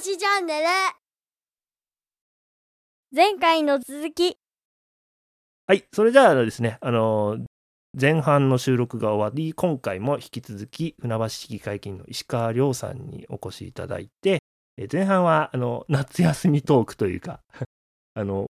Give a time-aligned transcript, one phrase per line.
[0.00, 0.66] チャンネル。
[3.12, 4.38] 前回の続き。
[5.66, 7.38] はい、それじゃあですね、あの
[8.00, 14.38] 前半の収録が終わり、今回も引き続き船橋市議会議員の石川亮さんにお越しいただいて、
[14.90, 17.40] 前半はあの夏休みトークというか、
[18.14, 18.46] あの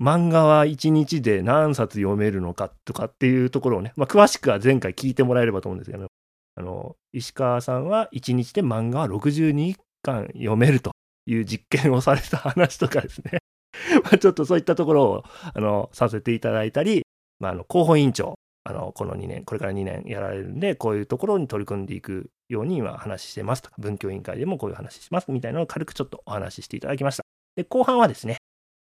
[0.00, 6.06] 漫画は1日で何冊読めるのかとかっていうところをね、まあ、詳しくは前回聞いてもらえればと思うんですけど、
[6.54, 9.74] あの石川さんは1日で漫画は62
[10.06, 10.92] 巻読めると
[11.26, 13.38] いう実験をされた話とかですね。
[14.04, 15.24] まあちょっとそういったところを
[15.54, 17.02] あのさせていただいたり、
[17.40, 27.24] まあ、あの広報委員長あのこの2年これから2年やられるんでこういうところに取り組んでいくように今話してますとか文教委員会でもこういう話しますみたいなのを軽くちょっとお話ししていただきました。
[27.56, 28.38] で後半はですね、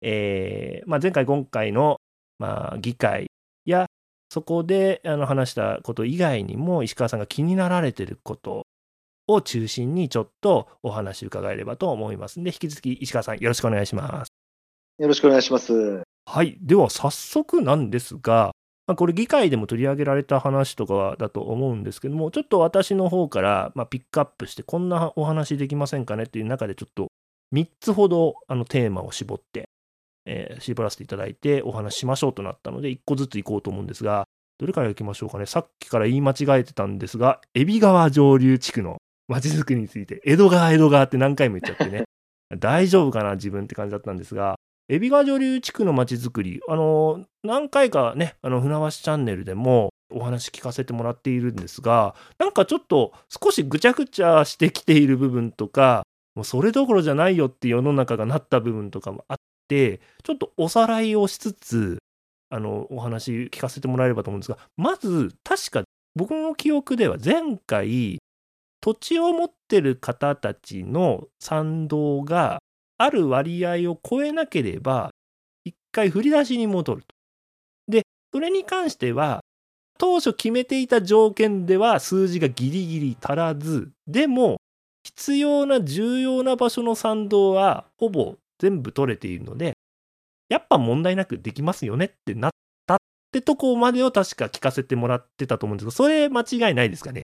[0.02, 2.00] えーまあ、前回今回の、
[2.38, 3.30] まあ、議会
[3.64, 3.86] や
[4.28, 8.64] そこであの話したこと以外にも石川さんが気になられてること
[9.32, 14.32] を中心にちょっとお話伺えればと思いますんで引き続き石川さんよろしくお願いします
[14.98, 16.02] よろしくお願いします。
[16.26, 16.58] はい。
[16.60, 18.52] では、早速なんですが、
[18.86, 26.24] まあ、これ、議会でも取り上げられた話とかだと思うんですけども、ちょっと私の方から、まあ、ピックアップして、こんなお話できませんかね？
[26.24, 27.08] っていう中で、ちょっと
[27.54, 29.70] 3つほどあのテーマを絞って、
[30.26, 34.24] えー絞らせていただいて、お話ししましょうとなったので、1個ずついこうと思うんですが、
[34.58, 35.46] どれからいきましょうかね？
[35.46, 38.98] さっきから言い間違えてたんですが、海老川上流地区の
[39.30, 42.04] 街づくりについて、江戸川、江戸川って何回も言っちゃってね、
[42.58, 44.56] 大丈夫かな、自分って感じだったんですが、
[44.88, 56.02] 海老川上流地区の街づくり、あの、何回かね、あの、船橋チャンネルでもお話聞かせてもらっているんですが、なんかちょっと少しぐちゃぐちゃしてきている部分とか、
[56.34, 59.36] もうそれどころじゃないよって世の中がなった部分とかもあっ
[59.68, 61.98] て、ちょっとおさらいをしつつ、
[62.50, 65.84] あの、お話聞かせてもらえればと思うんですが、まず、確か
[66.16, 68.18] 僕の記憶では前回、
[68.80, 72.60] 土地を持ってる方たちの賛同が
[72.98, 75.10] ある割合を超えなければ、
[75.64, 77.08] 一回振り出しに戻ると。
[77.88, 78.02] で、
[78.32, 79.40] それに関しては、
[79.98, 84.56] 当初決めていた条件では数字がギリギリ足らず、でも、
[85.02, 89.72] 必要な重要な場所の賛同はほぼ全部取れているので、
[90.48, 92.50] やっぱ問題なくできますよねってなっ
[92.86, 92.98] たっ
[93.32, 97.22] てとこまでを確か聞かせてもらってたと思うんですが、それ間違いないですかね？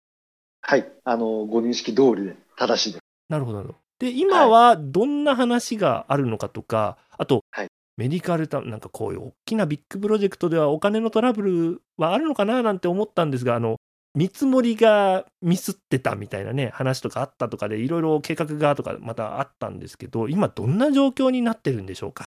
[0.71, 0.93] はい。
[1.05, 3.01] あの、ご認識通りで正しいです。
[3.31, 3.79] なるほどなるほど。
[4.01, 13.79] で、今はどんな話があるのかとか、あと、はいメディカルタなんかこういう大きなビッグプロジェクトではお金のトラブルはあるのかななんて思ったんですが、あの、
[14.15, 22.27] 見積もりがミスってたみたいなね、話とかあったとかで、いろいろ計画がとかまたあったんですけど、今どんな状況になってるんでしょうか？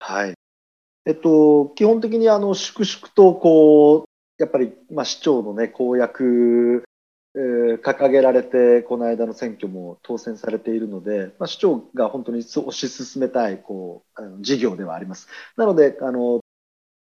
[0.00, 0.34] はい。
[1.06, 4.04] えっと、基本的にあの、粛々とこう、
[4.36, 6.89] やっぱり、まあ、市長のね、公約、えー
[7.34, 15.28] 掲げられて、この間の選挙も当選されているので、まあ、市長が本当に推し進めたい、こう、事業ではあります。
[15.56, 16.40] なので、あの、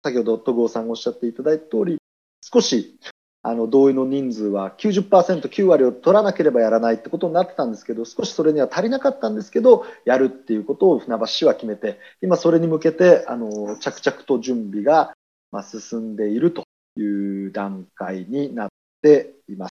[0.03, 1.97] 先ほど戸郷さんがおっしゃっていただいた通り、
[2.41, 2.97] 少し、
[3.41, 15.13] あの、同意の人数は90%、9割を取らなければやらないってことになってたんですけど、少しそれには足りなかったんですけど、やるっていうことを船橋市は決めて、今それに向けて、あの、着々と準備が、
[15.61, 16.63] 進んでいると
[16.97, 18.69] いう段階になっ
[19.01, 19.72] ています。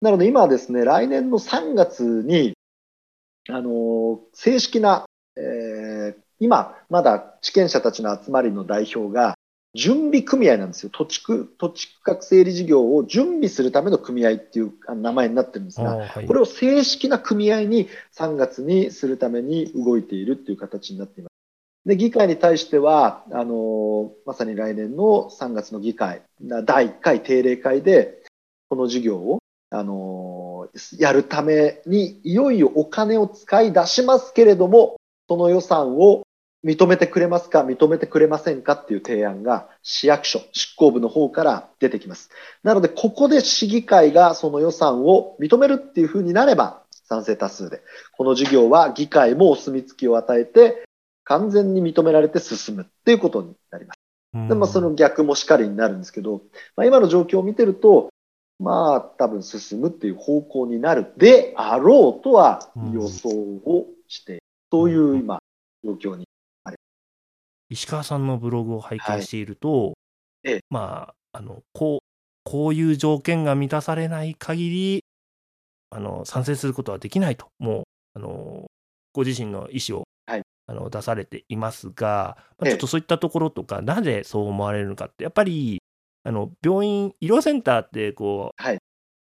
[0.00, 2.54] なので今はですね、来年の3月に、
[3.48, 9.36] あの、正式な、えー今、まだ地権者たちの集まりの代表が、
[9.74, 10.90] 準備組合なんですよ。
[10.90, 21.88] 土地区、土地区画整理事業を準備するための組合っていう名前になってるんですが、はいこれを正式な組合に3月にするために動いているっていう形になっています。
[21.88, 28.22] で、議会に対しては、あの、まさに来年の3月の議会、な第1回定例会で、
[28.70, 29.38] この事業を、
[29.70, 30.68] あの、
[30.98, 34.96] やるために、いよいよお金を使い出しますけれども、
[35.28, 36.22] その予算を
[36.64, 42.30] 認めてくれますか、認めてくれませんかっていう提案が市役所、執行部の方から出てきます。
[42.62, 47.82] なので、ここで市議会がその予算を認めるっていうふうになれば、賛成多数で、
[48.16, 50.84] この事業は議会もお墨付きを与えて、
[51.24, 54.00] 完全に認められて進むっていうことになります。
[54.48, 56.42] でまあ、その逆もしかりになるんですけど、
[56.76, 58.10] まあ、今の状況を見てると、
[58.58, 64.42] まあ、多分進むっていう方向になるであろうとは予想をしている、
[64.72, 65.38] そういう今、
[65.84, 66.26] 状況に。
[67.68, 69.94] 石川さんのブログを拝見していると、
[70.44, 70.60] ええ。
[70.70, 72.06] まあ、あの、こう、
[72.44, 75.04] こういう条件が満たされない限り、
[75.90, 78.66] あの、賛成することはできないと、もう、あの、
[79.12, 80.42] ご自身の意思を、はい。
[80.68, 82.70] あの出されていますが、まあ、ええ。
[82.70, 85.80] ちょっとそういったところとか、なぜそう思われるのかって、やっぱり、
[86.26, 88.78] あの、病院、医療センターって、こう、はい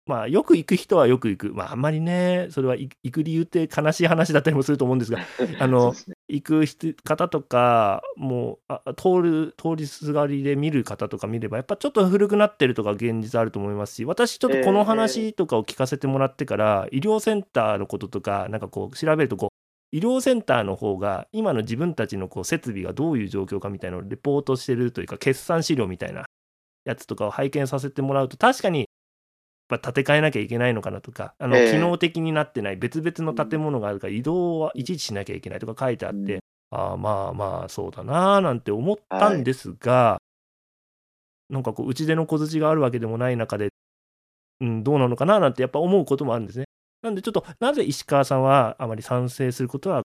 [0.08, 1.54] まあ、よく行く人はよく行く。
[1.54, 5.18] まあ、あんまりね、それは行く理由って悲しい話だったりもすると思うんですが、
[5.60, 6.66] あの、ね、行く
[7.04, 19.50] 方とか、もうあ、通る、通りすがりで見る方とか見れば、やっぱちょっと古くなってるとか現実あると思いますし、私ちょっとこの話とかを聞かせてもらってから、えー、医療センターのこととか、なんかこう、調べるとこう、
[19.92, 26.26] 医療センターの方が今の自分たちのこう設備がどういう状況かみたいなのをレポートしてるというか決算資料みたいな
[26.86, 28.88] やつとかを拝見させてもらうと確かに
[29.68, 36.40] ぱ建て替えなきゃいけないのかなとか、あの、機能的になってない別々の建物があるから移動はいちいちしなきゃいけないとか書いてあって、
[36.72, 40.18] ああ、まあまあ、そうだなーなんて思ったんですが、
[41.50, 43.70] なんかこう、打ち出の小槌があるわけでもない中で、
[44.62, 46.66] うん、どうなのかななんてやっぱ思うこともあるんですね。
[47.02, 50.04] なんでちょっと、なぜ石川さんはあまり賛成することは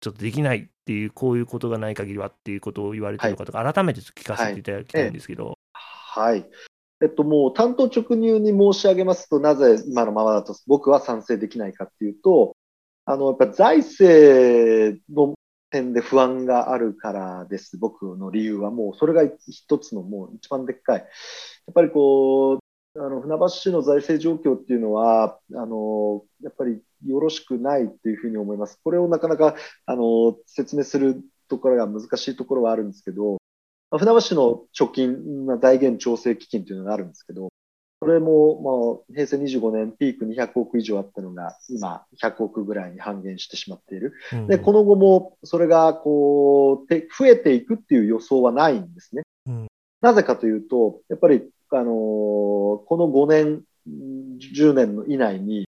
[0.00, 5.57] ちょっとできないっていう、こういうことがない限りはっていうことを言われてるのかとか、改めて聞かせていただきたいんですけど。
[6.18, 6.44] はい。
[7.00, 12.56] えっと、もう担当直入に申し上げますと、なぜ今のままだと僕は賛成できないかっていうと、
[13.04, 15.34] あの、やっぱ財政の
[15.70, 17.78] 点で不安があるからです。
[17.78, 20.98] 僕の理由はもう、それが一つのもう一番でっかい。
[20.98, 21.08] やっ
[21.72, 22.58] ぱりこう、
[23.00, 28.80] あの船橋市の財政状況っていうのは、あのやっぱりよろしくないというふうに思います。
[28.82, 29.54] これをなかなか
[29.86, 33.38] あの説明するところが難しいところはあるんですけど、
[33.90, 37.48] 船橋市の貯金、財源調整基金というのがあるんですけど、
[38.00, 44.12] これも、まあ、平成25年ピーク200億以上あったのが、今100億ぐらいに半減してしまっている。
[44.32, 49.22] うん、で、この後もそれがこう、増えていくっていう予想はないんですね。
[49.46, 49.66] うん、
[50.00, 55.66] なぜかというと、やっぱり、あのー、この5年、10年の以内に、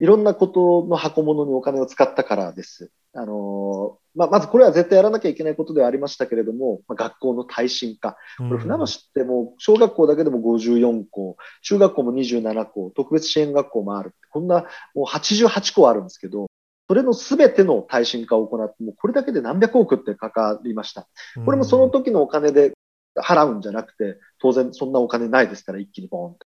[0.00, 2.90] いろんなことの箱物にお金を使ったからです。
[3.14, 8.16] あのまあ、まずこれは絶対やらなきゃいけないことではありましたけれども、まあ、学校の耐震化。
[8.38, 14.14] これ船橋ってもう小学校だけでも54校、中学校も27校、特別支援学校もある。
[14.30, 14.64] こんな
[14.94, 16.46] もう88校あるんですけど、
[16.88, 21.08] それのすべての耐震化を行って、もうこれだけで何百億ってかかりました。
[21.44, 22.72] これもその時のお金で
[23.20, 26.46] 払うんじゃなくて、当然そんなお金ないですから、一気にボーンと。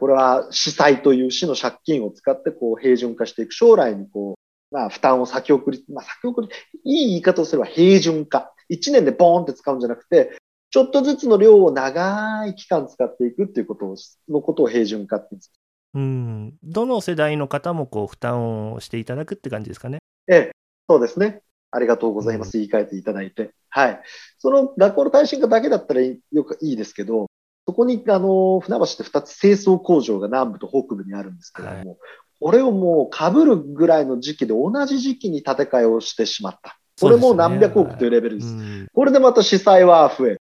[0.00, 3.52] これは市債という市の借金を使ってこう平準化していく。
[3.52, 6.48] 将来にこう、まあ負担を先送り、まあ先送り、
[6.84, 8.52] いい言い方をすれば平準化。
[8.70, 10.36] 1年でボーンって使うんじゃなくて、
[10.70, 13.96] ちょっとずつの量を長い期間使っていくっていうことを、
[14.28, 15.52] のことを平準化って言うんです。
[15.94, 16.54] うん。
[16.62, 19.98] どの世代の方もこう負担をしていただくって感じですかね？
[20.28, 20.50] ええ、
[20.88, 21.42] そうですね。
[21.70, 22.58] ありがとうございます。
[22.58, 23.52] うん、言い換えていただいて。
[23.70, 24.02] はい。
[24.38, 27.26] その学校の耐震化だけだったらよくいいですけど、
[27.68, 31.98] そこに、あの、船橋って2つ清掃工場が南部と北部にあるんですけれども、はい、
[32.40, 36.78] これをもう被るぐらいの時期で同じ時期に建て替えをしてしまった。
[37.00, 38.56] これも何百億というレベルです。
[38.56, 40.40] ですねはい、これでまた司祭は増える。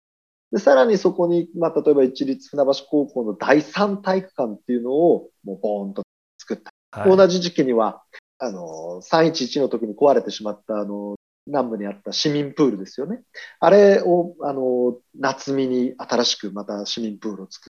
[0.51, 6.03] で、さらにそこに、まあ、例えば一律船橋高校の第三体育館っていうのを、もうボーンと
[6.39, 6.71] 作った。
[7.01, 8.01] はい、同じ時期には、
[8.39, 11.15] あの、311の時に壊れてしまった、あの、
[11.45, 13.21] 南部にあった市民プールですよね。
[13.59, 17.71] あれを、あの、夏見に新しくまた市民プールを作る。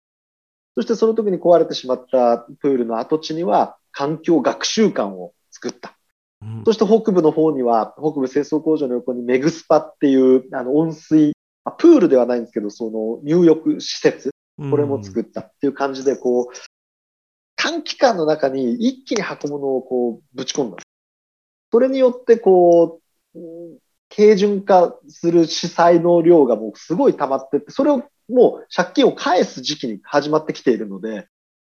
[0.76, 5.98] そしてその時に壊れてしまったプールの跡地には環境学習館を作った。
[6.42, 11.34] うん、そして北部の方には、北部清掃工場の横にメグスパっていうあの温水、
[11.78, 16.46] プールではないんですけど、その入浴施設、これも作ったっていう感じで、こう、
[17.56, 20.78] 短期間の中に一気に箱物をこうぶち込んだ。
[21.72, 23.02] それによって、こ
[23.36, 23.40] う、
[24.16, 31.28] 軽準化する司債の量がもうすごい溜まってって、それをもう借金を返す時期に始まってきているので、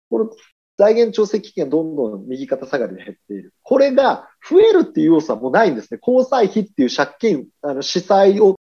[0.10, 0.30] この
[0.78, 3.54] 財源調整基金がどんどん右肩下がりで減っている。
[3.64, 6.00] これが増えるっていう要素はもうないんですね。
[6.06, 8.56] 交際費っていう借金、あの、司債を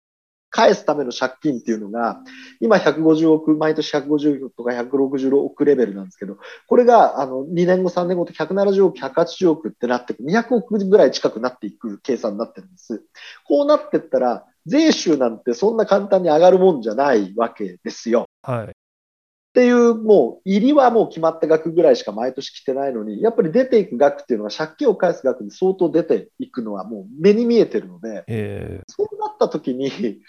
[0.51, 2.23] 返すための借金っていうのが、
[2.61, 13.03] 今150億、毎年150億とか160億レベルなんですけど、これがあの2年後、3年後と170億、180億ってなってく、200億ぐらい近くなっていく計算になってるんです。
[13.45, 18.25] こうなってったら、税収なんてそんな簡単に上がるもんじゃないわけですよ。
[18.43, 18.86] はい。
[19.57, 30.21] っていう、もう、入りはもう決まった額ぐらいしか毎年来てないのに、やっぱり出ていく額っていうのは借金を返す額に相当出ていくのはもう目に見えてるので、えー、そうなった時に、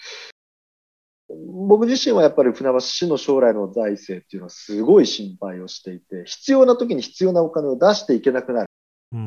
[1.68, 8.68] 僕自身はやっぱり船橋市の将来の財政っていうのはすごい心配をしていて、必要な時に必要なお金を出していけなくなる。
[9.12, 9.26] うんうん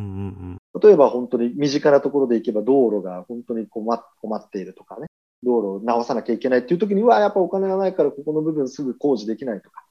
[0.74, 5.11] うん、例えば本当に身近なところで行けば道路が本当に困っているとかね、
[5.44, 9.84] 道路を直さなきゃいけないっていう時には、やっぱお金がないからここの部分すぐ工事できないとか、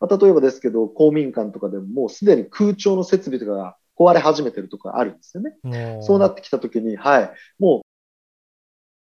[0.00, 6.00] まあ、例えばですけど、公民館とかでももうすでに空調の設備とかが壊れ始めてるとかあるんですよね。
[6.02, 7.82] そうなってきたときに、はい、もう、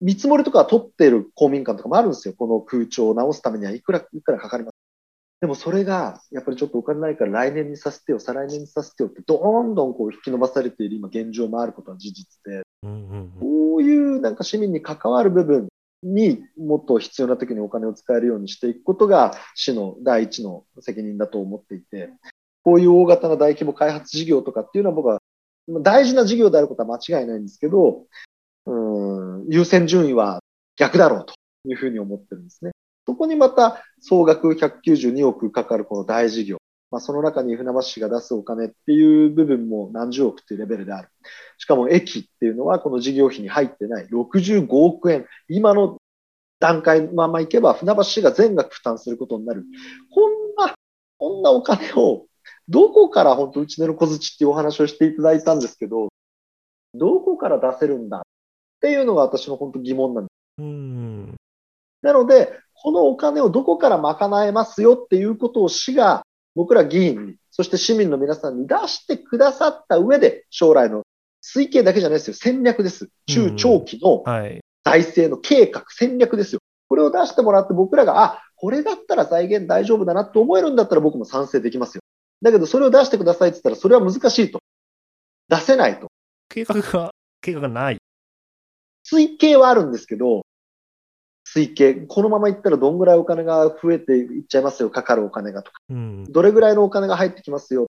[0.02, 2.34] 見積もりとか取っている公民館とかもあるんですよ。
[2.38, 4.76] この空調を直すためにはいくら、いくらかかります。
[5.42, 15.68] でもそれが、やっぱりちょっとお金ないから来年にさせてよ、再来年にさせてよって、どんどんこう引き伸ばされている今現状もあることは事実で、うんうんうんこういうなんか市民に関わる部分
[16.06, 22.10] にもっと必要な時にお金を使えるようにしていくことが市の第一の責任だと思っていて、
[22.64, 25.20] こういう大型な大規模開発事業とかっていうのは僕は
[25.82, 28.04] 大事な事業であることは間違いないんですけど、
[28.68, 30.40] うん、優先順位は
[30.78, 31.34] 逆だろうと
[31.68, 32.72] いうふうに思ってるんですね。
[33.08, 36.58] そこにまた総額192億かかるこの大事業。
[36.96, 41.10] まあ、その中に船橋市が出すお金っていう部分も何十億っていうレベルである。
[41.58, 45.26] しかも駅っていうのはこの事業費に入ってない65億円。
[45.50, 45.98] 今の
[46.62, 49.66] 段階のままいけば船橋市が全額負担することになる。
[50.10, 50.74] こんな、
[51.18, 52.28] こんなお金を
[52.70, 56.08] どこから本当うちの小槌っていうお話をしていただいたんですけど、
[56.94, 58.22] どこから出せるんだっ
[58.80, 60.64] ていうのが私の本当疑問なんです。
[60.64, 61.36] うん
[62.02, 66.25] なので、このお金をどこから賄えますよっていうことを市が
[66.56, 71.04] 僕ら議員に、そして市民の皆さんに出してくださった上で、将来の
[71.44, 72.34] 推計だけじゃないですよ。
[72.34, 73.10] 戦略です。
[73.28, 74.62] 中長期のはい。
[74.84, 76.60] 財政の計画、戦略ですよ。
[76.88, 82.02] これを出してもらって僕らが、あ、これだったら財源大丈夫だなと思えるんだったら僕も賛成できますよ。
[82.42, 84.60] だけどそれを出してくださいって言ったらそれは難しいと。
[85.50, 86.12] 出せないと。
[86.50, 87.98] 計画が、計画がない。
[89.06, 90.46] 推計はあるんですけど、
[91.56, 95.80] 推計、このままいったらどんぐらいお金が増えていっちゃいますよ、かかるお金がとか。
[95.90, 96.24] うん。
[96.26, 97.88] どれぐらいのお金が入ってきますよ。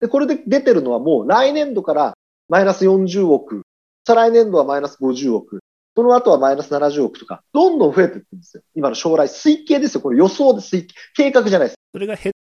[0.00, 2.14] で、これで出てるのはもう来年度から
[2.48, 3.62] マイナス40億、
[4.04, 5.60] 再来年度はマイナス50億、
[5.94, 8.62] その後はマイナス70億とか、どんどん増えていってるんですよ。
[8.74, 10.00] 今の将来、推計ですよ。
[10.00, 11.76] これ予想で推計、計画じゃないです。
[11.92, 12.32] それが減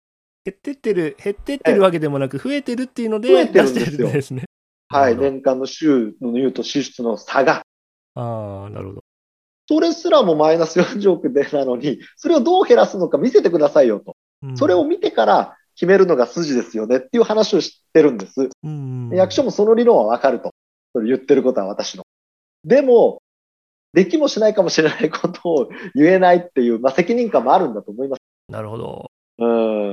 [0.44, 4.44] 減ってってる、減ってってるわけでもなく、増えてるっていうので、増えてるんですよすね。
[4.88, 5.16] はい。
[5.16, 7.62] 年間の収入と支出の差が。
[8.14, 9.04] ああ、なるほど。
[9.68, 14.16] それすらもマイナス40億でなのに、それをどう減らすのか見せてくださいよと。
[14.42, 18.48] うんそれを、見てから決めるのが筋ですよねっていう話をしてるんです。
[18.62, 20.54] うん役所もその理論はわかると。
[20.94, 22.04] それ言ってることは私の。
[22.64, 23.20] でも、
[23.92, 28.20] できもしないかもしれないことを言えないっていう、まあ、責任感もあるんだと思います。
[28.48, 29.10] なるほど。
[29.38, 29.46] う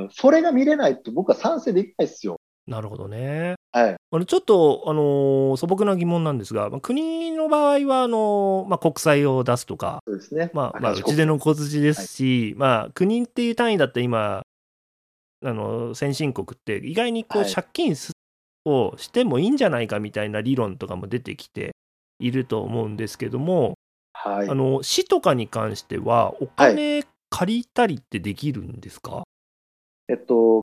[0.05, 0.09] ん。
[0.11, 2.37] それが見れないと僕は賛成できないですよ。
[2.67, 3.54] なるほどね。
[3.75, 3.95] はい。
[4.11, 10.49] あのちょっと、あのー素朴な疑問なんですが、まあ、国の場合はあのーまあ、国債を出すとか、そうですね。
[10.53, 14.43] まあまあ、う赤字ちでの小槌ですし、まあ、国っていう単位だったら今、
[15.43, 18.13] あの先進国って意外にこうはい借金す
[18.63, 21.75] をしてもいいんじゃないかみたいな理論とかも出てきて
[22.19, 23.73] いると思うんですけども、
[24.13, 24.49] はい。
[24.49, 29.23] あの市とかに関してはお金借りたりってできるんですか、
[30.07, 30.61] えっと、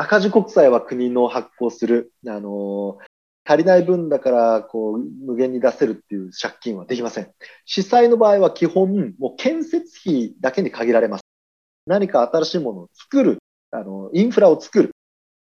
[0.00, 2.96] 赤字国債は国の発行する、あの、
[3.44, 7.30] 足りない分だから、こう、無限に出せるっていう借金はできません。
[7.66, 11.24] 市債の場合は基本、もう建設費だけに限られます。
[11.86, 13.38] 何か新しいものを作る、
[13.72, 14.92] あの、インフラを作る。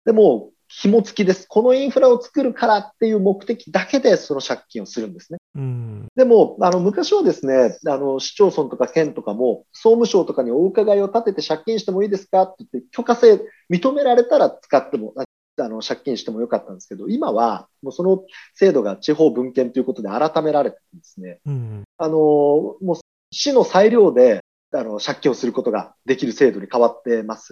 [0.04, 1.48] でも、紐付きです。
[1.48, 5.40] このインフラを作るからっていう目的だけでその借金をするんですね。
[5.56, 12.44] うんでも、あの、昔はですね、あの、市町村とか県とかも、総務省とかにお伺いを立てて借金してもいいですか？
[12.44, 15.24] って言って、許可制認められたら使っても、あ
[15.62, 18.24] あの、借金してもよかったんですけど、今は、もうその
[18.54, 23.00] 制度が地方分権ということで改められてですね、うんあの、もう
[23.32, 27.52] 市の裁量で、あの、借金をすることができる制度に変わってます。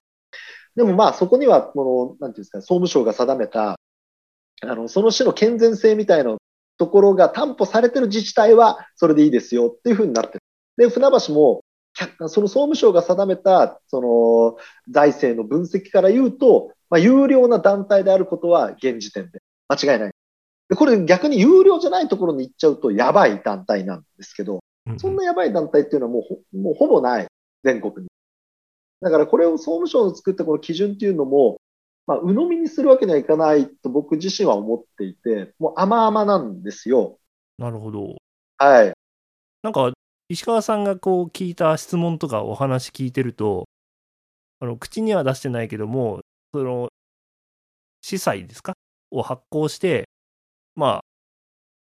[0.77, 3.79] でもまあ、そこには、この、なんていうんですか、総務省が定めた、
[4.61, 6.37] あの、その市の健全性みたいな
[6.77, 10.39] ところが担保されてる自治体は、それでいいですよっていうふうになってる。
[10.77, 11.63] で、船橋も、
[11.95, 14.57] 客その総務省が定めた、その、
[14.91, 20.11] 財政の分析から言うと、まあ、有料な団体であることは現時点で間違いない。
[20.69, 27.27] で、これ逆に有料じゃないところに行っちゃうとやばい団体なんですけど、うんそんなやばい団体っていうのはもうほもうほぼない、
[27.63, 28.07] 全国に。
[29.01, 31.61] だからこれを総務省の作ったこの基準っていうのも、
[32.05, 37.19] まあ、鵜呑みにするわけにはいかないと僕自身は思っていて、もう甘々なんですよ。
[37.57, 38.15] なるほど。
[38.57, 38.93] はい。
[39.61, 39.91] なんか
[40.29, 43.65] 石川さんがこう聞いた質問とかお話聞いてると
[44.59, 46.21] あの口には出してないけども
[46.53, 46.89] その
[48.01, 48.73] 司祭ですか？
[49.11, 50.09] を発行して
[50.75, 51.01] ま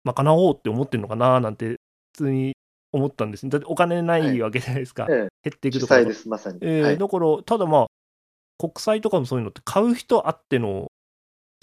[0.04, 1.78] あ賄おうって思ってるのかななんて普
[2.14, 2.54] 通に
[2.94, 6.58] 思ったんですねだってお金ないわけじゃないですか、ええ、減っていくとかです、まさに。
[6.62, 6.98] えーはい。
[6.98, 7.86] だからただまあ
[8.58, 10.90] 国債とかもそういうのって買う人あっての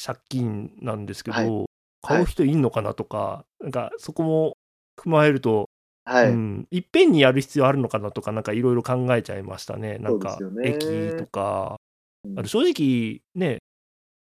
[0.03, 1.65] 借金なんですけど、はい
[2.03, 4.57] 買う人いんのかなとか、なんかそこも
[4.99, 5.69] 踏まえると
[6.03, 6.29] はい。
[6.29, 9.97] うん、いっぺんにやる必要あるのかなとか、なんかいろいろ考えちゃいましたね。
[9.99, 11.77] なんか駅とか、
[12.25, 13.59] うんあと正直ね、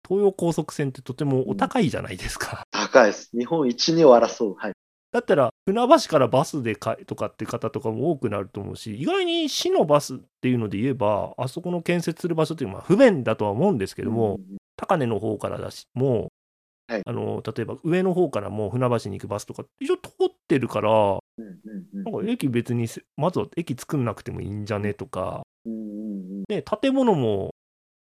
[0.07, 2.63] 東洋高速線ってとてもお高いじゃないですか。
[2.71, 3.29] 高いです。
[3.37, 4.55] 日本一、二を争う。
[4.55, 4.73] はい。
[5.13, 14.57] だったら、船橋からバスでかとかって方とかも多くなると思うし、意外に市のバスっていうので言えば、あそこの建設する場所っていうのは不便だとは思うんですけども、うん。
[14.75, 16.31] 高根の方からだし、も
[16.89, 17.01] う、はい。
[17.05, 27.51] あの例えば上の方からもう船橋に行くバスとか、一応通ってるから、なんか駅別にせ、まずは駅作んなくてもいいんじゃねとか、うんうんで、建物も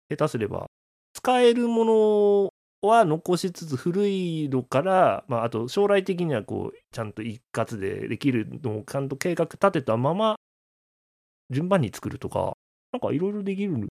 [0.09, 0.67] 下手すれば、
[1.13, 2.54] 使えるもの
[2.87, 10.37] は残しつつ、古いのから、まあ、あと将来的にはこう、ちゃんと一括でできるのをちゃんと計画立てたまま、
[11.51, 12.57] 順番に作るとか、
[12.93, 13.89] なんかいろいろできる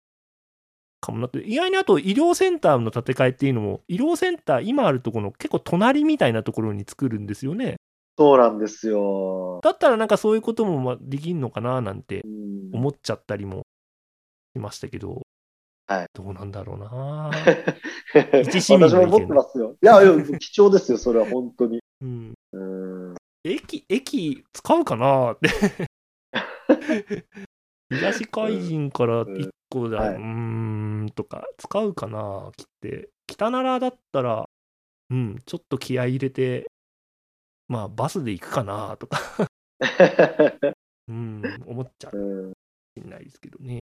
[1.00, 7.76] かもなって、意外にあと医療センターの建て替えっていうのも、医療センター、今あるところの結構隣みたいなところに作るんですよね。
[8.18, 9.60] そうなんですよ。
[9.62, 13.62] だったらなんかそういうこともまあできんのかななんてうん思っちゃったりも
[14.54, 15.22] しましたけど、
[15.98, 17.30] はいどうなんだろうな。
[18.42, 19.76] 一市民私もの意見思ってますよ。
[19.82, 21.80] いや、いや貴重ですよ、それは本当に。
[22.00, 22.58] うん、う
[23.12, 25.32] ん駅、駅使うかな？
[25.32, 25.48] って。
[27.90, 33.10] 東海岸から1個だ、はいうーんとか、使うかな切って。
[33.26, 34.48] 北奈良だったら、
[35.10, 36.70] うん、ちょっと気合い入れて、
[37.68, 39.18] まあ、バスで行くかなとか、
[41.08, 42.52] うん、思っちゃうかうん
[43.10, 43.81] ないですけどね。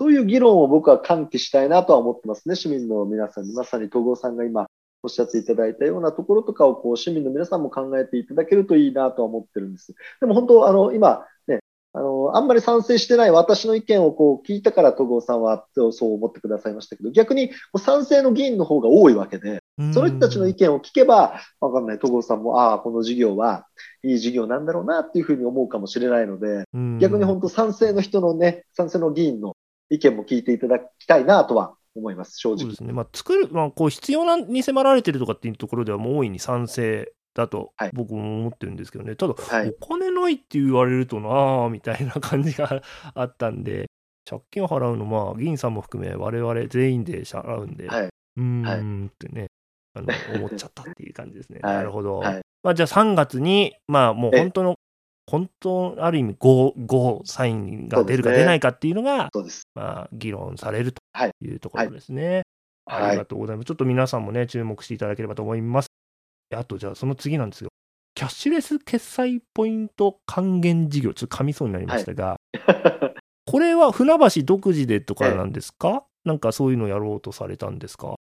[0.00, 3.54] そういう議論を僕は喚起したいなとは思ってますね、市民の皆さんに。
[3.54, 4.66] まさに東郷さんが今
[5.02, 9.94] おっしゃっていただいたようなところとかをこう市民の皆さんも考えていただけるといいなとは思ってるんです。
[10.20, 11.60] でも本当、あの今、ね、
[11.92, 19.60] あのあんまり賛成してない私の意見をこう聞いたから東郷さんはそう思ってくださいましたけど、逆に賛成の議員の方が多いわけで、
[19.92, 23.66] その人たちの意見を聞けば、わかんない、戸郷さんも、ああ、この事業は
[24.02, 29.54] いい事業なんだろうなっていうふうに思うかもしれないので、うん逆に本当賛成の人のね、賛成の議員の
[29.90, 32.76] 意見も聞いていただきたいなとは思います、正直そうで。
[32.76, 32.92] すね。
[32.92, 39.16] まあ、作る、まあ、こう、必要なに迫られてるとかっていうところでは、もう大いに賛成だとはい、僕も思ってるんですけどね。
[39.16, 39.74] ただ、はい。
[39.80, 42.82] お金ないって言われるとなあみたいな感じが
[43.14, 43.86] あったんで、
[44.28, 48.06] 借金を払うの、まあ、議員さんも含め、我々全員で払うんで、はい。
[48.06, 49.48] うーんってね、
[49.94, 51.60] あの思っちゃったっていう感じですね。
[51.62, 52.18] はいなるほど。
[52.18, 54.76] はいまあ、じゃあ3月に、まあ、もうえ本当の、
[55.26, 59.30] 本当、ある意味、ゴー、ゴーサインが出るか出ないかっていうのが。
[59.74, 62.42] まあ、議論されるとはいいうところですね。
[62.86, 63.24] あはいりが。
[63.24, 63.66] とうございます。
[63.66, 65.88] ちょっと皆さんもね、注目していただければと思います。
[66.54, 67.70] あと、じゃあ、その次なんですよ。
[68.14, 72.36] キャッシュレス決済ポイント還元事業、ちょっと噛みそうになりましたが、
[73.46, 78.14] これは船橋独自でとかなんですか、 なんかそういうのやろうとされたんですか？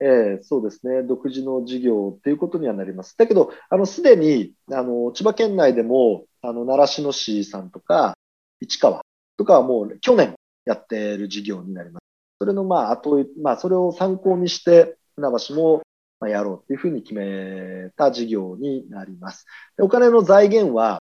[0.00, 1.02] ええそうですね。
[1.02, 3.16] 独自の事業っていうことにはなります。
[3.18, 8.16] だけど、あの、すでに、あの、千葉県内でも、あの、習志野市さんとか、
[8.60, 9.04] 市川
[9.36, 12.02] とかはもう去年やっている事業になります。
[12.40, 15.82] それの、まあ、あと、まあ、それを参考にして、船橋も、
[16.20, 19.46] まあ、やろうっていうふうに決めた事業になります。
[19.80, 21.00] お金の財源は、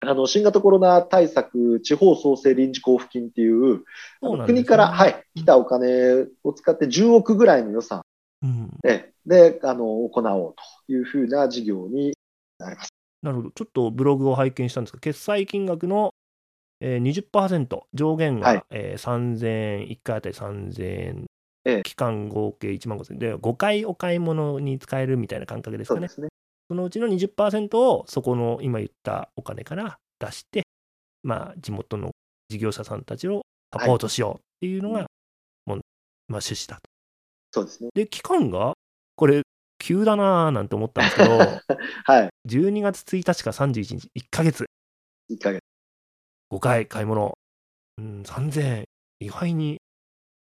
[0.00, 3.84] あの、新型コロナ対策地方創生臨時交付金っていう、
[4.22, 8.02] うね国から、はい、来たお金を使って10億ぐらいの予算
[8.42, 8.70] うん。
[8.82, 10.54] で、で、あの、行おう
[10.88, 12.14] というふうな事業に
[12.58, 12.90] なります。
[13.22, 13.50] なるほど。
[13.50, 16.14] ちょっとブログを拝見したんですが、決済金額の、
[16.80, 21.26] えー、20%、上限が、はいえー3000円、1回あたり3000円、
[21.66, 26.00] ええ期間合計1万5000円で、5回お買い物に使えるみたいな感覚ですかね。
[26.00, 26.28] そうですね。
[26.70, 30.62] そのうちの20%をそこの今言ったお金から出して、
[31.24, 32.12] まあ、地元の
[32.48, 33.42] 事業者さんたちを
[33.76, 35.06] サポートしようっていうのが、はい
[35.66, 35.78] もう
[36.28, 36.82] まあ、趣旨だと。
[37.50, 37.90] そうですね。
[37.92, 38.74] で、期間が、
[39.16, 39.42] これ、
[39.80, 41.38] 急だなーなんて思ったんですけど、
[42.06, 42.28] はい。
[42.48, 44.66] 12月1日から31日、1ヶ月、
[45.28, 45.60] 1ヶ月。
[46.52, 47.36] 5回買い物、
[47.98, 48.84] うん、3000円、
[49.18, 49.80] 意外に、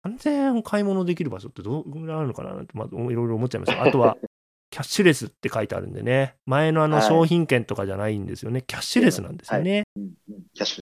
[0.06, 3.82] 3000円買い物できる場所ってどうぐらいあるのかななんて、まあ、いろいろ思っちゃいました。
[3.82, 4.16] あとは、
[4.74, 7.06] キャッシュレスって書いてあるんでね、前のあのはい。
[7.06, 9.84] 商品券とかじゃないんですよね、キャッシュレスなんですよね。
[9.96, 10.12] うんうん、
[10.52, 10.82] キャッシュ。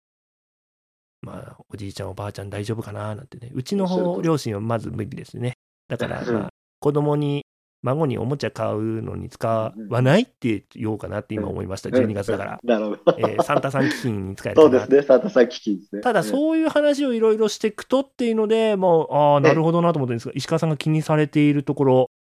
[1.25, 5.54] まあ、おじいちゃん、おばあちゃん大丈夫かななんてね、うちの方両親はまず無理ですね。
[5.88, 6.34] だから、うん。
[6.36, 6.49] まあ、
[6.80, 7.41] 子供に、
[7.82, 9.73] 孫におもちゃ買うのに使わ
[10.04, 12.60] ないって言おうかなって今思いました、12月だから。
[12.63, 13.17] なるほど。
[13.17, 15.02] えーサンタさん基金に使えるそうですね。
[15.02, 16.02] サンタさん基金ですね。
[16.04, 22.18] ただうそういう話をいろいろしていくとっていうので、もう、ああ、なるほどなと思ってるんですが、石川さんが気にされているところ、うん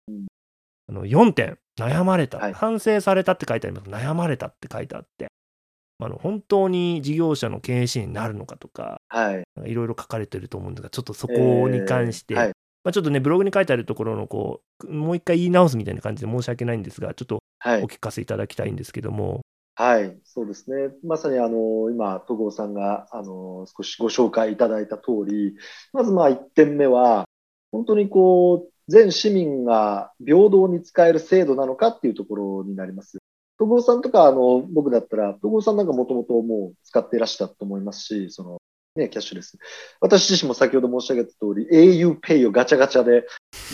[0.89, 3.91] あの4点、悩まれた、はい反省されたって書いてあります。
[3.91, 5.29] 悩まれたって書いてあって、
[5.99, 9.45] あの本当に事業者の経営支援になるのかとか、はい。
[9.71, 12.49] いろいろ書かれてると思うんですが、ちょっとそこに関して、えーはい
[12.85, 17.87] まあ、ちょっとね、ブログに書いてあるところのこう、もう一回言い直すみたいな感じで申し訳ないんですが、ちょっとはいお。
[17.87, 19.41] 聞かせいただきたいんですけども、
[19.77, 20.21] はい。
[20.25, 20.95] そうですね。
[21.03, 25.57] まさにあの、今、戸郷さんが、あの、少しご紹介いただいた通り、
[25.93, 27.25] まずまあ1点目は、
[27.73, 33.19] 本当にこう、全市民が平等に使える制度なのかっていうところになります。
[33.59, 38.59] 戸郷さんとか、あの、僕だったら、戸郷さんなんかもともともう使っていらしたと思いますし、その、
[38.97, 39.59] ね、キャッシュレス。
[40.01, 43.27] 私自身も先ほど申し上げた通り、auPay をガチャガチャで、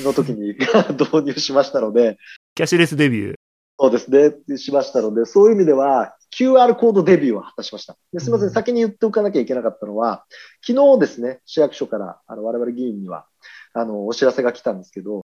[0.03, 0.55] の時に
[0.99, 2.19] 導入しましたので、
[2.55, 3.35] キャッシュレスデビュー。
[3.79, 7.97] そうですね、しましたので、そういう意味では、QR コードデビューを果たしました。
[8.13, 10.25] ですみません、うん先に言っておかなきゃいけなかったのは、
[10.65, 13.27] 昨日ですね、市役所から、あの、我々議員には、
[13.73, 15.23] あの、お知らせが来たんですけど、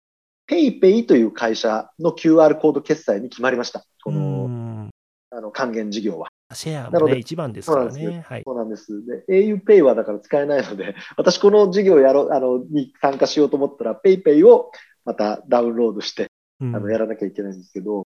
[0.49, 3.85] PayPay という会社の QR コード決済に決まりました。
[4.03, 4.89] こうの、ん
[5.31, 6.27] あの、還元事業は。
[6.53, 8.21] シェアなのでもね、一番ですからね。
[8.25, 8.43] はい。
[8.45, 9.05] そうなんです。
[9.05, 14.71] で、auPay はだから使えないので、 私この事業をやろう、あの、に参加しようと思ったら、PayPay を
[15.05, 16.27] またダウンロードして、
[16.59, 18.05] うんあの、やらなきゃいけないんですけど、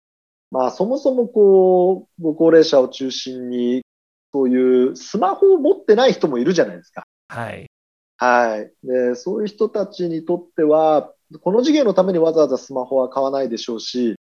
[0.51, 3.81] まあ、そもそもこう、ご高齢者を中心に、
[4.31, 7.03] そういうスマホを持ってない人もいるじゃないですか。
[7.29, 7.67] はい。
[8.17, 8.73] はい。
[8.83, 14.15] で、そういう人たちにとっては、この事業のためにわざわざスマホは買わないでしょうし、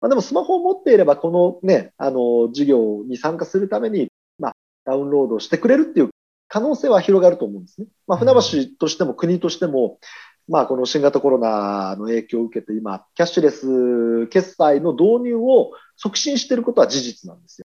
[0.00, 6.10] まあでもスマホを持っていれば、このね、あの、事業に参加するために、まあ、ダウンロードしてくれるっていう
[6.48, 7.86] 可能性は広がると思うんですね。
[8.06, 8.40] まあ、船橋
[8.78, 9.98] としても国としても、
[10.48, 17.66] まあ、この新型コロナの影響を受けて今、キャッシュレス決済の導入を促進していることは事実なんですよ。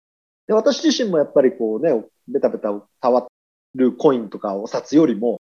[0.47, 1.91] で、私自身もやっぱりこうね、
[2.27, 2.69] ベタベタ
[3.01, 3.27] 触
[3.75, 5.41] るコインとかお札よりも、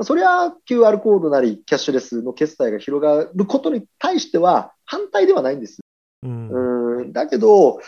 [0.00, 5.80] それは QR コードなりキャッシュレスの決済が広がることに対しては反対ではないんです。
[6.22, 7.00] うん。
[7.00, 7.80] うん、だけど、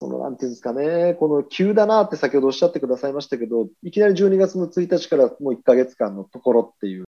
[0.00, 7.04] その、なんていうんですかね、この急だなって先ほどおっしゃってくださいましたけど、いきなり12月の1日からもう1ヶ月間のところっていう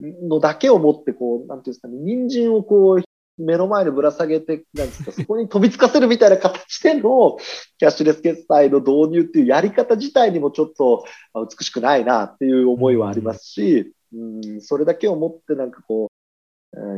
[0.00, 3.02] のだけをもって、こう、なんていうんですかね、人参をこう、
[3.36, 7.36] 目の前にぶら下げて、なんですか、 そこに飛びつかせるみたいな形での
[7.78, 14.24] キャッシュレス決済の導入っていうやり方自体にもちょっとあ美しくないなっていう思いはありますし、う
[14.56, 16.14] ん、それだけをもってなんかこう、えー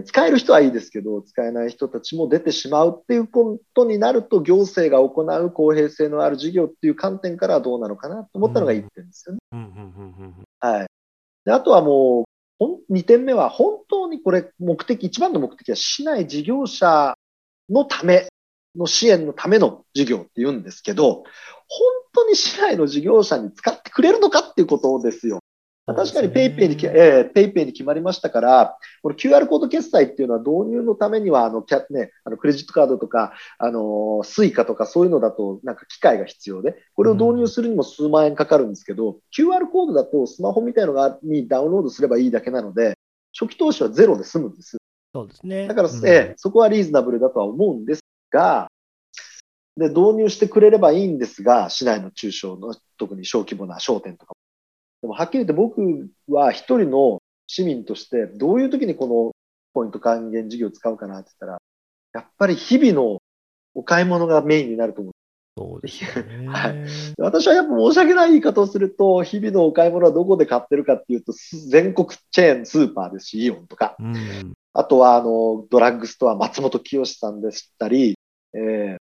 [0.04, 9.40] 使える人はいいですけど、使えない人たちも出てしまうっていうことになると、行政が行う公平性のある事業っていう観点からはどうなのかなと思ったのが1点ですよね。
[10.60, 10.86] はい。
[11.44, 17.14] であとはもう、2点目は、本当にこれ、目的、一番の目的は、市内事業者
[17.68, 18.28] のため
[18.74, 21.24] の支援のための事業って言うんですけど、本
[22.14, 25.40] 当に市内の事業者に使ってくれるのかっていうことですよ。
[25.94, 42.98] 確かに PayPay にき、えー、ペイペイに決まりましたから、これ QR コード決済っていうのは導入のためには、あの、キャね、あの、クレジットカードとか、あの、 Suica とかそういうのだと、なんか機械が必要で、これを導入するにも数万円かかるんですけど、QR コードだとスマホみたいのが、にダウンロードすればいいだけなので、
[43.38, 44.78] 初期投資はゼロで済むんです。
[45.14, 45.68] そうですね。
[45.68, 48.68] だから、うんええそこはリーズナブルだとは思うんですが、
[49.76, 54.35] で、導入してくれればいいんですが、市内の中小の、特に小規模な商店とかも。
[55.02, 55.80] でも、はっきり言って僕
[56.28, 59.32] は一人の市民として、どういう時にこの
[59.72, 61.58] ポイント還元事業を使うかなって言ったら、
[62.14, 63.22] やっぱり日々の
[63.74, 65.12] お買い物がメインになると思う。
[65.58, 66.48] そうですよね。
[66.48, 66.74] はい
[67.18, 73.96] 私はやっぱ申し訳ない言い方をすると、日々のお買い物はどこで買ってるかっていうと、す全国チェーンスーパーですし、イオンとか。
[73.98, 74.52] うん。
[74.72, 78.18] あとは、あの、ドラッグストア、松本清さんでしたり、
[78.54, 79.05] えー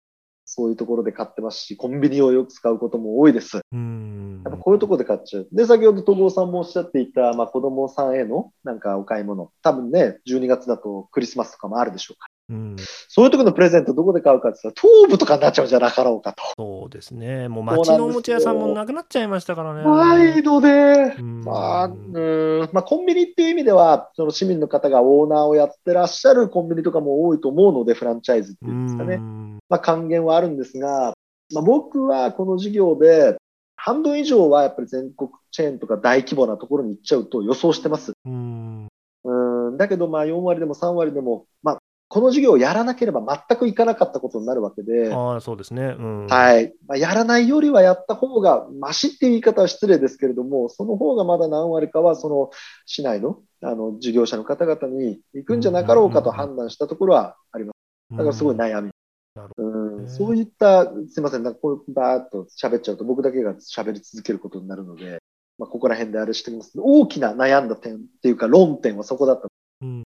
[0.45, 3.61] そういうところで買ってますし、コンビニをよく使うことも多いです。
[3.71, 4.41] うん。
[4.45, 5.47] やっぱこういうところで買っちゃう。
[5.51, 9.51] で、先ほど戸郷さんもおっしゃっていた、まあ、子供さんへのなんかお買い物。
[9.63, 12.27] 多分ね、12月だとクリスマスとかもあるでしょうか。
[12.47, 12.75] うん。
[13.07, 16.43] そういう時のプレゼントどこで買うかって言ったら、東部とかになっちゃうんじゃなかろうかと。
[16.55, 17.49] そうですね。
[17.49, 19.83] もうそうなんですよ町のおもちゃ屋さんもなくなっちゃいましたからね。
[19.83, 29.15] ないので、うんまあ、うーん、まあ、コンビニっていう意味では、その市民の方がオーナーをやってらっしゃるコンビニとかも多いと思うので、フランチャイズっていうんですかね。
[29.15, 31.13] うんまあ、還元はあるんですが、
[31.53, 33.37] まあ、僕はこの事業で、
[33.75, 38.13] 半分以上はやっぱり全国チェーンとか大規模なところに行っちゃうと予想してます。
[38.25, 38.87] うん。
[39.23, 45.95] うん、だけどまあ4割でも3割でも、まあ、この事業をやらなければ全くいかなかったことになるわけで、ああ、そうですね。
[45.97, 46.27] うん。
[46.27, 46.73] はい。
[46.87, 52.51] まあ、やらないよりはやった方が、マシっていう言い方は失礼ですけれども、その方がまだ何割かは、その
[52.85, 58.17] 市内の、あの、事業者の方々に行くんじゃなかろうかと判断したところはあります。
[58.17, 58.94] だからすごい悩み。
[59.35, 65.19] なるうん、ねそういった、すいません、なんかこうバーっと喋っちゃうと僕だけが喋り続けることになるので、
[65.57, 69.47] まあ、ここら辺であれしてます大きな悩んだ点っていうか論点はそこだった。
[69.81, 70.03] うん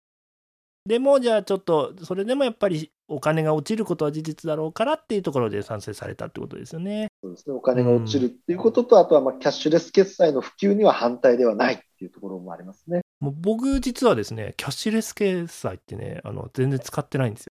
[0.85, 7.09] でもじゃあちょっとそれでもやっぱりお金が落ちることは事実だろうからっていうところで賛成されたってことですよね。
[7.21, 7.53] そうですね。
[7.53, 13.01] お金が落ちるっていうことと、あとはまあキャッシュレス決済の普及には反対ではないっていうところもありますね。
[13.19, 17.51] もう僕実はですねキャッシュレス決済ってねあの全然使ってないんですよ。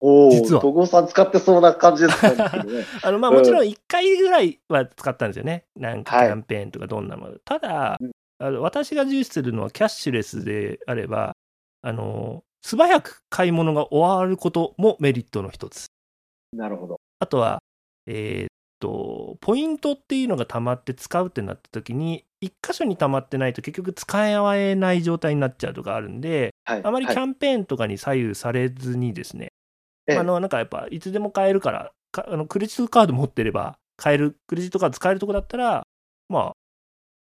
[0.00, 2.88] おお、実は戸郷さん使ってそうな感じですけどね。
[3.02, 5.66] あのまあうんもちろん1回ぐらいは使ったんですよね。
[5.76, 7.38] なんかはいキャンペーンとかどんなもの。
[7.44, 11.32] ただうんあの私が重視するのはキャッシュレスであれば
[11.82, 15.86] あの素早く買い物が終わることもメリットの一つ。
[16.52, 17.00] なるほど。
[17.20, 17.62] あとは、
[18.06, 18.48] えーっ
[18.80, 26.84] と、ポイントっていうのが溜まって使うってなった時に、一箇所に溜まってないと結局使い合えない状態になっちゃうとかあるんで、はい。
[26.84, 29.55] あまりキはいャンペーンとかに左右されずにですね、ええ
[30.08, 35.86] あの、なんかやっぱ、いつでも買えるから、かあのクレジットカード持ってれば、買える、クレジットカード使えるとこだったら、
[36.28, 36.52] まあ、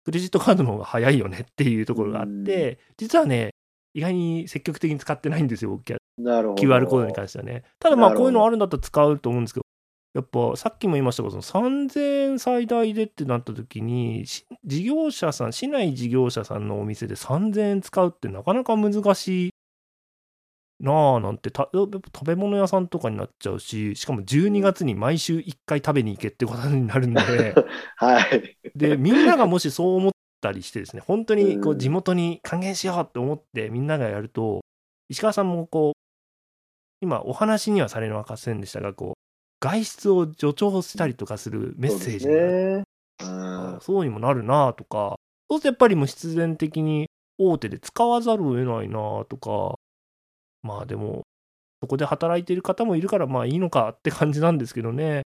[0.05, 3.51] クレジットカードの方が早いよねっていうところがあって、実はね、
[3.93, 5.83] 意外に積極的に使ってないんですよ、僕、
[6.17, 6.63] なるほど。
[6.63, 7.63] QR コードに関してはね。
[7.79, 9.63] ただまあ、こういうのあるんだったら使うと思うんですけど、
[10.13, 19.49] やっぱさっきも言いましたけど、その3000円最大でってなった時に、し事業者さん、市内事業者さんのお店で3000円使うってなかなか難しい
[20.83, 27.55] なあなんてた、食べ物屋さんとかになっちゃうし、しかも12月に毎週1回食べに行けってことになるんで、
[27.95, 28.57] はい。
[28.75, 34.59] で、みんながもしそう思ったりしてですね、本当にこううん地元に還元しようって思ってみんながやると、
[35.07, 35.93] 石川さんもこう、
[36.99, 39.13] 今お話にはされませんでしたが、こう、
[39.61, 42.83] 外出を助長したりとかするメッセージそうがですね。
[43.21, 43.81] うあん。
[43.81, 45.15] そうにもなるなとか、
[45.49, 49.75] そうするとやっぱりもう必然的に大手で使わざるを得ないなとか、
[50.63, 51.23] まあでも、
[51.81, 55.23] そこで働いている方もいるから、まあいいのかって感じなんですけどね。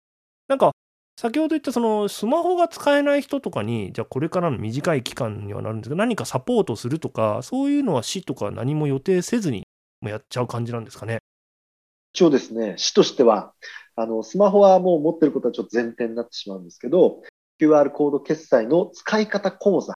[0.48, 0.72] なんか、
[1.16, 9.64] 先ほど言ったそのスマホが使えない人とかに、じゃあこれからの短い期間にはなるんですけど、何かサポートするとか、そういうのは市とか何も予定せずに
[10.00, 11.18] もやっちゃう感じなんですかね。
[12.12, 13.52] 一応ですね、市としては、
[13.96, 17.22] あの、スマホはもう持ってることはちょっと前提になってしまうんですけど、
[17.60, 19.94] QR コード決済の使い方講座、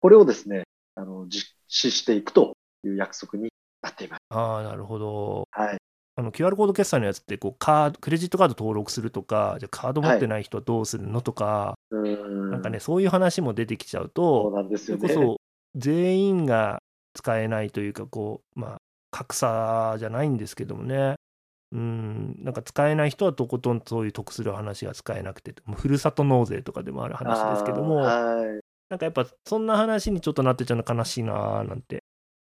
[0.00, 3.48] これをですね、あの、実施していくという約束に
[3.88, 4.20] なっています。
[4.30, 5.48] ああ、なるほど。
[5.50, 5.78] はい。
[6.16, 12.50] あの QR コード決済のやつってこうカード、クレジットカード登録するとか、じゃあカード持ってない人はどうするのとか、うーん。
[12.50, 15.08] なんかね、そういう話も出てきちゃうそうと、なんですそよね。
[15.08, 15.40] れこそ
[15.76, 16.82] 全員が
[17.14, 18.78] 使えないというか、こう、まあ、
[19.10, 21.14] 格差じゃないんですけどもね。
[21.72, 28.60] うん、なんか使えない人はとことんそういう得する話が使えなくて、ふるさと納税とかでもある話ですけども、はい。
[28.88, 32.04] なんかやっぱそんな話にちょっとなってちゃうの悲しいなーなんて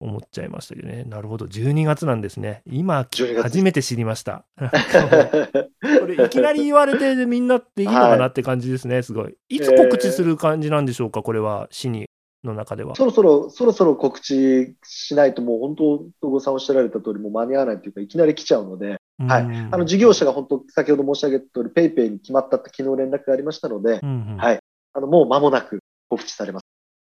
[0.02, 1.04] 思っちゃいましたけどね。
[1.04, 2.62] なるほど、12月なんですね。
[2.66, 4.44] 今、12月初めて知りました。
[4.58, 9.36] これいきなり言われてみんなでいいのかなって感じですね、すごい。
[9.48, 12.06] いつ告知する感じなんでしょうか、これは、市に
[12.44, 12.96] の中では。
[12.96, 24.58] そろそろ、そろそろ告知しないと、もう本当、東郷さんおっしゃられた通り、もう間に合わないというか、いきなり来ちゃうので、はいうんあの事業者が本当、先ほど申し上げた通り、ペイペイに決まったって昨日連絡がありましたので、うんうんはい
[24.94, 25.78] あのもう間もなく
[26.10, 26.71] 告知されます。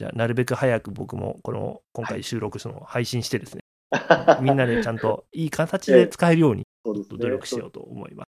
[0.03, 3.63] じゃあなるべく早く僕もこの今回収録したのを配信してですね、
[4.43, 6.65] みんなでちゃんといい形で使えるように。
[6.85, 8.27] 努力しようと思います。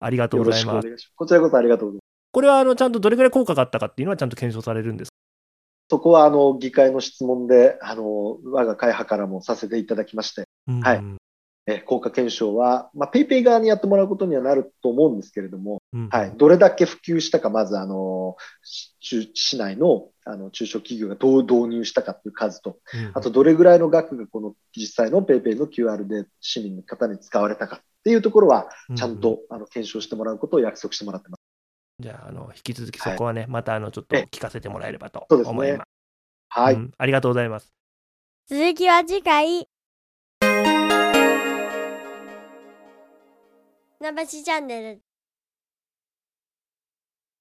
[0.00, 1.12] ありがとうございます。
[1.16, 2.04] こちらこそありがとうございます。
[2.30, 5.14] これはあのちゃんとどれぐらい効果があったかっていうのはちゃんと検証されるんですか？
[5.88, 10.44] そこはあの議会の質問で、あの我が会派からもさせていただきまして、
[10.82, 11.16] はいうん
[11.66, 16.08] え効果検証は、まあ、ペイペイ側にやってもらうことにはなると思うんですけれども、うん。
[16.10, 17.94] はい、どれだけ普及したか、まずあの
[18.62, 31.40] 市市内のあの中小企業がどう導入したかという数と、うんあとどれぐらいの額がこの実際のペイペイの QR で市民の方に使われたかっていうところは、ちゃんと、あの検証してもらうことを約束してもらってます。
[32.00, 35.88] じゃあ、あの引き続きそこはね、またあのちょっと聞かせてもらえればとそうですね思います。
[36.48, 36.74] はい。
[36.74, 37.72] うんありがとうございます。
[38.46, 39.68] 続きは次回。
[43.98, 45.03] 船橋チャンネル